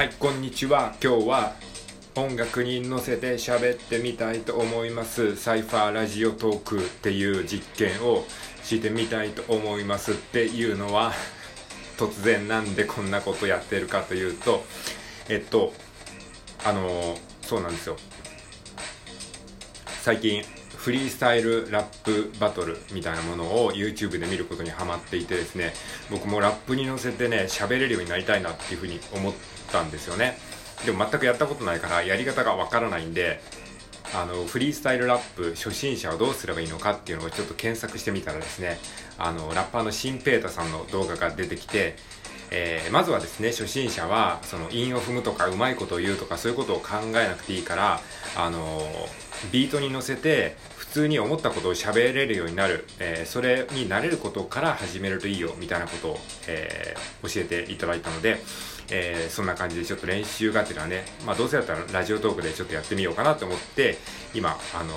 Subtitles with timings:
[0.00, 0.94] はいこんにちは。
[1.04, 1.52] 今日は
[2.16, 5.36] 音楽に乗せて喋ってみたいと思います。
[5.36, 8.24] サイファーラジオトークっていう実験を
[8.62, 11.12] してみたいと思いますっていうのは
[11.98, 14.64] 突然なんでこんなことやってるかというと
[15.28, 15.74] えっと
[16.64, 17.98] あのそうなんですよ。
[20.00, 20.42] 最近
[20.78, 25.74] フリースタイルラップバトルみたいなものを YouTube で見ることにハマっていてですね
[26.10, 30.38] 僕もラップに乗せてね喋れるようになりたいなっていうふうに思ってたんですよね。
[30.84, 33.40] でも全くやったことないからやり方がわからないんで
[34.14, 38.78] あのフリースタイルラップ初心者はどうすればいいのかっていうのをちょっと検索してみたらですね
[39.18, 41.96] あのラッパーのシンペータさんの動画が出てきて
[42.52, 48.00] えー、まずはですね初心者はその韻を踏むとかうまいことを言うとかそういうことを考えなくていいから
[48.36, 48.82] あの
[49.52, 58.38] ビートに乗せて普通に思ったことを喋れるようになる、えー、それになれることから始めるといいよみたいなことを、えー、教えていただいたので、
[58.90, 63.98] えー、そんな感じでちょっと練習がてらね、まあ、どうせだったらラジオトークでちょっとやってみようかなと思って
[64.34, 64.94] 今あの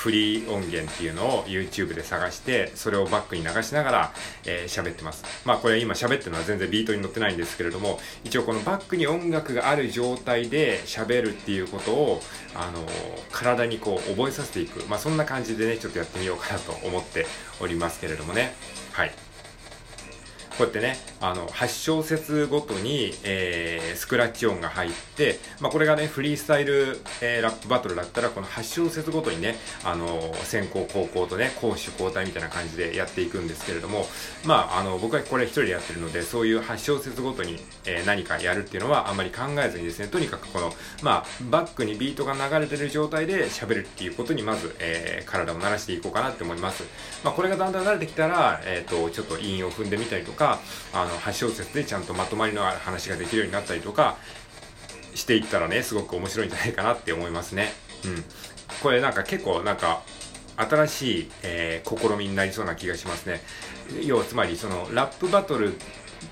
[0.00, 4.12] フリー音源っていうのを YouTube で探してそれをバックに流しながら
[4.46, 5.24] えー、喋ってます。
[5.44, 12.22] まあこれ今喋ってるのは全然ビートに乗ってないんですけれども一応このバックに音楽がある状態で喋るっていうことを
[12.54, 12.86] あの
[13.30, 14.84] 体にこう覚えさせていく。
[14.88, 17.26] まあそんな感じでねちょっとやってみようかなと思って
[17.60, 18.54] おりますけれどもね。
[18.92, 19.29] はい。
[20.60, 34.04] こうやってね、あの、8小節ごとに、えー、スクラッチ音が入って、まあ、これがね、フリースタイル、えー、ラップバトルだったら、この8小節ごとにね、あの、先行後攻とね、攻守交代みたいな感じでやっていくんですけれども、
[34.44, 46.84] まあ、あの、僕はこれ一人でやってるので、そういう8小節ごとに、えー、何かやるっていうのはあんまり考えずにですね、とにかくこの、まあ、バックにビートが流れてる状態で喋るっていうことに、まず、えー、体を慣らしていこうかなって思います。
[47.24, 50.49] まあ、これがだんだん慣れてきたら、えっ、と、ちょっと韻を踏んでみたりとか、
[50.92, 54.16] あの8小節でちゃんとまとまりのある話ができるようになったりとか
[55.14, 57.72] していったらねすごく面白いんじゃないかなって思いますね。
[58.04, 58.24] うん、
[58.82, 60.02] これなんか結構なんか
[60.56, 63.40] 新しい、えー、試みになりそうな気がしますね。
[64.04, 65.74] 要はつまりそのラップバトル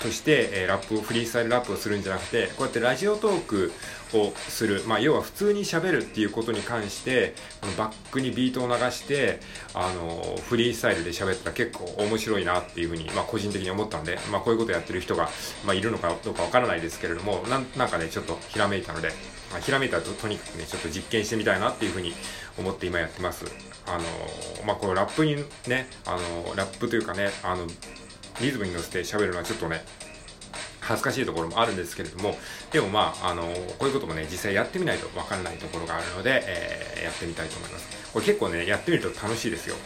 [0.00, 3.72] として、え、ラップをフリースタイルラップをするんじゃなくてこうやってラジオトーク
[4.14, 9.40] をする、まあ、要は普通にしゃべるっていうことに関してこのバックにビートを流して
[9.74, 15.28] あのフリースタイルで喋ったら結構面白いなっていうふうに、まあ、個人的に思ったので、まあ、こういうことやってる人が、
[15.64, 19.08] まあ、いるのかどうかわからないですけれどもなんなんかねちょっとひらめいたので、
[19.50, 22.12] まあ、ひらめいたらととにかくねちょっと実験してみたいなっていうふうに
[22.58, 23.44] 思って今やってます。
[23.88, 24.04] あの
[24.66, 25.36] まあ、このラップに
[25.68, 27.68] ねあのラップというかねあの
[28.40, 29.84] リズムに乗せて喋るのはちょっとね
[30.80, 32.36] 恥ずかしいところもあるんですけれども
[32.70, 33.42] でもまああの
[33.78, 38.12] こういうこともね実際やってみないとわからないところがあるので、えー、やってみたいと思います。
[38.12, 39.76] これ結構ねやってみると楽しいですよ。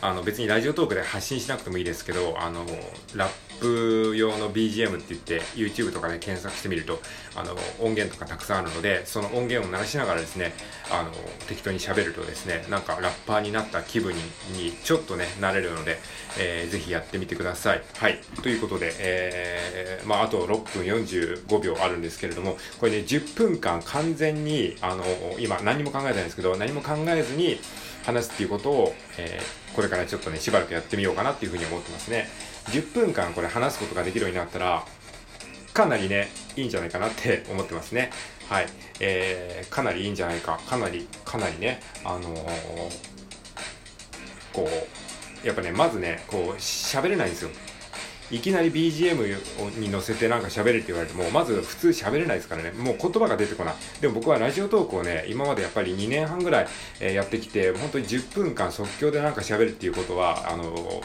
[0.00, 2.66] あの別にラジオトークで発信しなくてもいいですけどあの
[3.14, 7.00] ラップ用の BGM って言って YouTube とかで検索してみると
[7.36, 10.52] あの音源とかたくさんあるのでその音源を鳴らしながらですね
[10.90, 11.10] あの
[11.48, 15.98] 適当に喋るとですねなんかラッパーになった気分にちょっとねなれるので、
[16.38, 17.82] えー、ぜひやってみてください。
[17.96, 18.20] はい。
[18.42, 20.48] ということで、えー、まあ、あと6
[20.78, 25.04] 分45秒あるんですけれどもこれね10分間完全にあの
[25.38, 27.58] 今何も考えてないんですけど何も考えずに
[28.04, 32.28] 話すっていうことを、えー、これからちょっとねしばらくやってみようかなっていうふうに思ってますね。
[32.66, 34.84] 10分間これ話すことができるようになったら
[35.72, 38.10] かなりねいいんじゃないかなって 思ってますね。
[38.48, 38.66] はい、
[39.00, 40.60] えー、かなりいいんじゃないか。
[40.68, 42.44] かなりかなりねあのー、
[44.52, 44.68] こ
[45.42, 47.50] うやっぱねまずねこう喋れないんですよ。
[48.30, 52.70] いきなり BGM に乗せてなんか喋れって言われてもまず普通喋れないですからね。
[52.70, 53.74] もう言葉が出てこない。
[54.00, 56.62] でも僕はラジオトークをね今までやっぱり2年半ぐら
[57.00, 61.02] い、やってきて本当に10分間即興でなんか喋るっていうことはあの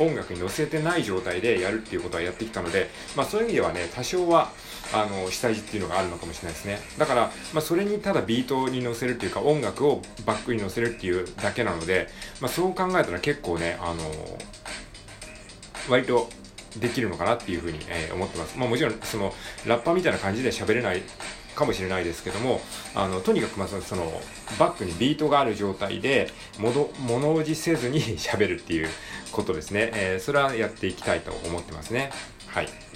[0.00, 4.50] 音楽に乗せてない状態でやるっていうことはやってきたので、まあ、そういう意味ではね多少は
[4.92, 12.08] あの下地っていうのがあるのかもしれないですねだから、まあ、それにただビートに乗せるっていうか音楽をバックに乗せるっていうだけなので、
[12.40, 14.00] まあ、そう考えたら結構ねあの
[15.88, 16.28] 割と
[16.78, 18.56] できるのかなっていうふうに、えー、思ってます。
[18.56, 19.34] まあもちろんその
[19.66, 21.02] ラッパーみたいな感じで喋れない
[21.54, 22.60] かもしれないですけども
[22.94, 24.20] あのとにかくまずその
[24.58, 28.88] バックにビートがある状態で物おじせずに 喋るっていう
[29.32, 32.10] ことですね、えー、それはやっていきたいと思ってますね。
[32.46, 32.89] はい。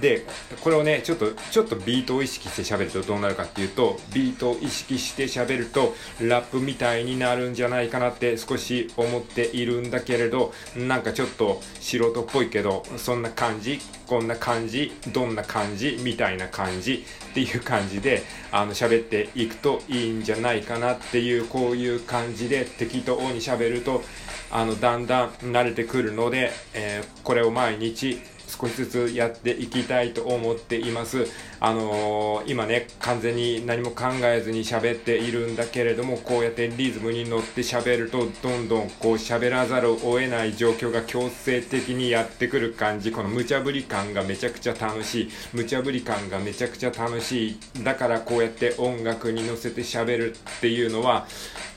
[0.00, 0.26] で
[0.60, 24.02] これをねちょっとちょっとビートを意識して喋るとどうなるかっていうとビートを意識して喋るとラップみたいになるんじゃないかなって少し思っているんだけれどなんかちょっと素人っぽいけどそんな感じこんな感じどんな感じみたいな感じっていう感じであの喋っていくといいんじゃないかなっていうこういう感じで適当に喋ると
[24.50, 28.20] あのだんだん慣れてくるので、えー、これを毎日
[28.60, 31.26] 少しずつやっていきたいと思っています。
[31.60, 43.12] あのー、今ね完全に何も考えずに喋っているんだけれどもこうやってリズムに乗って喋るとどんどんこう喋らざるを得ない状況が強制的にやってくる感じ。
[43.12, 45.30] この無茶ぶり感がめちゃくちゃ楽しい。
[45.52, 47.58] 無茶ぶり感がめちゃくちゃ楽しい。
[47.82, 51.26] だからこうやって音楽に乗せて喋るっていうのは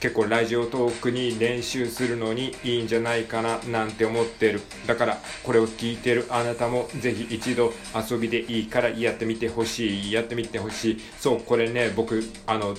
[0.03, 10.11] 結構ラジオトークに練習するのにいいんじゃないかななんて思ってるだからこれを聞いてるあなたもぜひ一度遊びでいいからやってみてほしい。
[10.11, 11.01] やってみてほしい。
[11.17, 12.75] そうこれね僕あの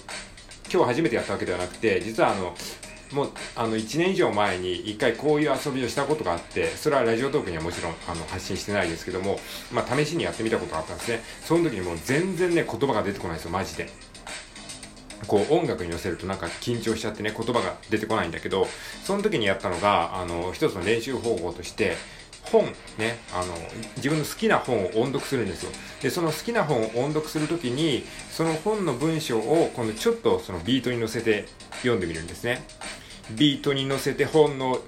[0.71, 2.55] 今日初めてやったわけではなくて実はあの
[3.15, 9.39] もうあの1年以上前に1回こういう遊びをしたことがあってそれはラジオトークにはもちろんあの発信してないですけども、
[9.73, 11.23] まあ、試しにやってみたことがあったんですね。
[11.43, 14.14] その時にもう全然ね言葉が出てこないですよマジで。
[15.27, 18.67] こう音楽に乗せるとなんか緊張しちゃってね言葉が出てこないんだけど
[19.05, 21.97] その時にやったのがあの一つの練習方法として
[22.51, 22.65] 本
[22.99, 23.55] ねあの
[23.97, 25.73] 自分の好きな本を音読するんですよ。
[26.03, 31.47] でその好きな本を音読する時にその本の文章を今度ちょっとそのビートに乗せて
[31.79, 32.63] 読んでみるんですね。
[33.31, 34.79] ビートに乗せて本の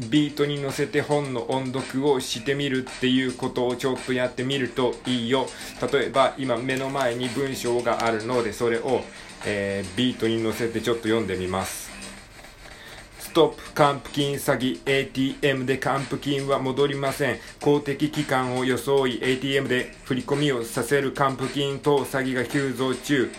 [0.00, 5.46] ビートに乗せて本の音読をしてみるっていうことをちょっとやってみるといいよ。
[5.92, 9.02] 例えば今目の前に文章があるのでそれを
[9.44, 11.92] えー、ビートに乗せてちょっと読んでみます。
[13.18, 17.38] ストップ還付金詐欺 ATM で還付金は戻りません。
[17.60, 23.30] 公的機関を装い ATM で振り込みをさせる還付金等詐欺が急増中。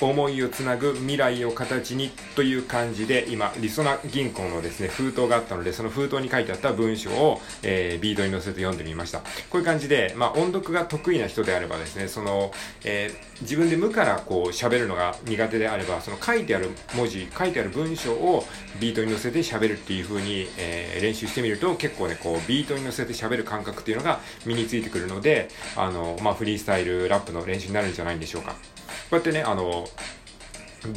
[0.00, 9.20] 思いをつなぐ未来を形にという感じで今りそな銀行のですね封筒があったのでその封筒に書いてあった文章を、えー、ビードに載せて読んでみました。
[9.20, 9.24] こ
[9.54, 12.52] ういう感じで、まあ、音読が得意な人であればですねその、
[12.84, 18.44] えー、自分で無からこう喋るのが苦手であればその書いてある文字書いてある文章を
[18.80, 28.54] ビートに乗せて喋るっていう風に、えー、練習してみると結構ねこうビートに乗せて喋る感覚っていうのが身についてくるのであの、まあ、フリースタイルラップの練習になるんじゃないんでしょうか。
[29.12, 29.88] うやってね、あの、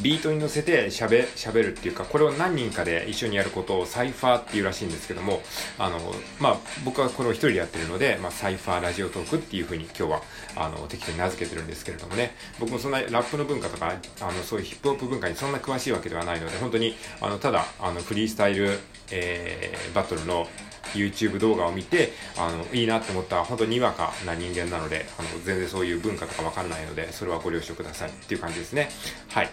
[0.00, 5.42] ビートに乗せて喋喋るっていうか、これを何人かで一緒にやることをサイファーっていうらしいんですけども、
[5.78, 5.98] あの、
[6.38, 10.22] まあ、僕はこれを一人でやってるので、まあ、サイファーラジオトークっていうふうに今日は、
[10.56, 18.78] あの、適当に名付けてるんですけれどもね、僕もそんなラップの文化とか、あの、そういうヒップホップ文化にそんな詳しいわけではないので、本当に、あの、ただ、あの、フリースタイル、
[19.10, 20.46] えー、バトルの
[20.98, 28.90] YouTube 動画を見て、あの、いいなって思ったら本当にわかな人間なので、あの、全然そういう文化とかわかんないので、それはご了承くださいっていう感じですね。
[29.28, 29.50] はい。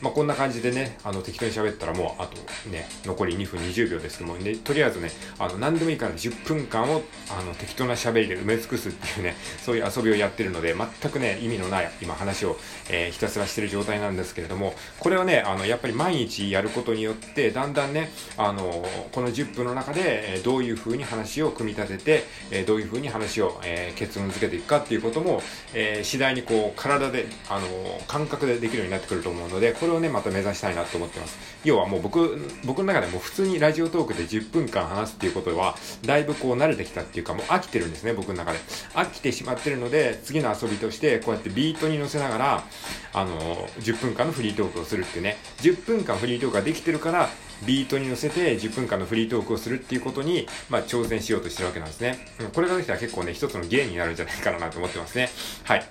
[0.00, 2.36] まあ、こんな感じでね、あの、適当に喋ったらもう、あと
[2.70, 12.58] ね、残り2分20秒ですけども、ね、とりあえずね、あの、何でもいいから10分間を、あの、適当な喋りで埋め尽くすっていうね、そういう遊びをやってるので、全くね、意味のない今話を、
[12.90, 25.42] えー、ひたすらしてる状態なんですけれども、これをね、あの、やっぱり毎日やることによって、だんだんね、あの、この10分の中で、えどういう風に話を組み立てて、えどういう風に話を、えー、結論付けていくかっていうことも、
[25.72, 27.66] えー、次第にこう、体で、あの、
[28.06, 31.38] 感覚でできるようになってくると思うので、これをね、また目指したいなと思ってます。
[31.62, 38.58] 要はもう僕、僕の中でも普通にラジオトークで10分間話すっていうことは、だいぶこう慣れてきたっていうか、もう飽きてるんですね、僕の中で。
[38.94, 42.64] 飽きてしまってるので、次の遊びとして、こうやってビートに乗せながら、
[43.12, 47.28] あの、10分間のフリートークをするっていうね、10分間フリートークができてるから、
[47.64, 52.18] ビートに乗せて10分間のフリートークをするっていうことに、まあ、挑戦しようとしてるわけなんですね。
[52.52, 55.30] これができたら結構ね、一つの芸になるんじゃないかなと思ってますね。
[55.62, 55.84] はい。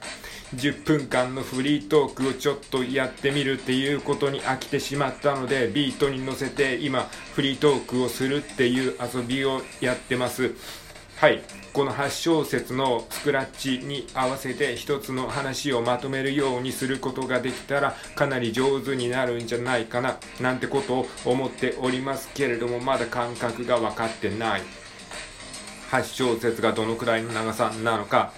[0.54, 10.54] 10分間のフリートークをちょっとやってみるっていうことに飽きてしまったので、ビートに乗せて今、フリートークをするっていう遊びをやってます。
[11.18, 11.42] はい。
[11.75, 24.62] この8小節のスクラッチに合わせて一つの話をまとめるようにすることができたらかなり上手になるんじゃないかななんてことを思っておりますけれどもまだ感覚が分かってない
[25.92, 28.32] 8小節がどのくらいの長さなのか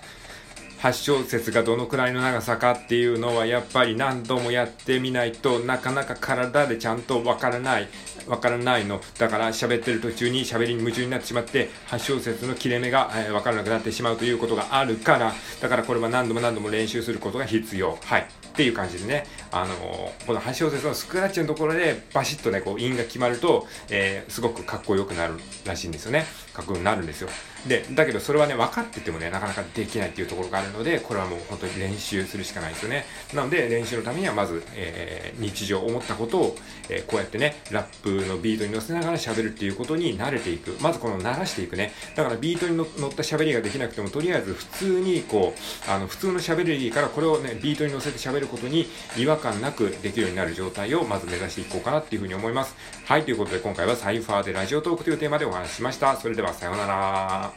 [0.81, 7.88] 8小節がどのくらいの長さかっていうのはやっぱり何度もやってみないとなかなか体でちゃんとわからない、
[8.27, 9.01] わからないの。
[9.17, 17.98] だから喋ってる途中に喋りに夢中になってしまって8小節の切れ目が、え、わからなくなってしまうということがあるから、だからこれは何度も何度も練習することが必要。
[18.03, 18.22] はい。
[18.22, 26.25] っていう感じでね、あのー、この8小節のスクラッチのところでバシッとね、こう韻が決まると、えー、すごくかっこよくなるらしいんですよね。
[26.53, 27.29] かっこよくなるんですよ。
[27.67, 33.05] で、だけどそれはね、分かっててもね、なかなかできないっていうところがあるので、これはもう本当に練習するしかないですよね。
[33.33, 36.57] なので、練習のためにはまず、えー、日常思ったことを、
[36.89, 40.77] えー、こうやってね、ラップのビートに乗せながら喋るっていうことに慣れていく。
[40.81, 41.93] まずこの慣らしていくね。
[42.15, 52.75] だからビートに乗った喋りができなくても、とりあえず普通にこう、あの、普通の喋りからこれをね、ビートに乗せて喋ることに違和感なくできるようになる状態をまず目指していこうかなっていうふうに思います。
[53.05, 56.15] はい、ということで今回はサイファーでラジオトークというテーマでお話ししました。
[56.17, 57.57] それではさようなら。